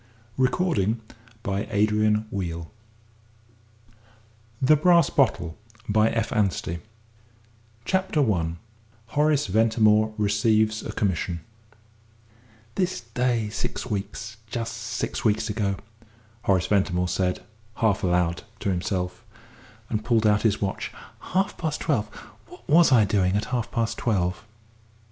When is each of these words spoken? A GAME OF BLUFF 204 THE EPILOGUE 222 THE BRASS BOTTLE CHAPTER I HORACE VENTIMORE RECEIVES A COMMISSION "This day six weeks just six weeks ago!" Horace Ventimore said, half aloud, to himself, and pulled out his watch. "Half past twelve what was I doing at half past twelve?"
A 0.35 0.41
GAME 0.41 0.45
OF 0.45 0.51
BLUFF 0.51 0.75
204 1.45 1.55
THE 1.55 1.61
EPILOGUE 1.61 1.95
222 2.31 2.67
THE 4.59 4.75
BRASS 4.75 5.09
BOTTLE 5.11 5.55
CHAPTER 7.85 8.33
I 8.33 8.55
HORACE 9.09 9.45
VENTIMORE 9.45 10.15
RECEIVES 10.17 10.81
A 10.87 10.91
COMMISSION 10.93 11.41
"This 12.73 13.01
day 13.13 13.49
six 13.49 13.85
weeks 13.85 14.37
just 14.49 14.73
six 14.75 15.23
weeks 15.23 15.51
ago!" 15.51 15.75
Horace 16.45 16.65
Ventimore 16.65 17.07
said, 17.07 17.43
half 17.75 18.01
aloud, 18.03 18.41
to 18.61 18.71
himself, 18.71 19.23
and 19.87 20.03
pulled 20.03 20.25
out 20.25 20.41
his 20.41 20.59
watch. 20.59 20.91
"Half 21.35 21.57
past 21.59 21.79
twelve 21.79 22.07
what 22.47 22.67
was 22.67 22.91
I 22.91 23.05
doing 23.05 23.35
at 23.35 23.45
half 23.53 23.69
past 23.69 23.99
twelve?" 23.99 24.43